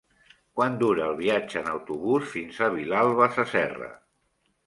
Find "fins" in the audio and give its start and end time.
2.31-2.59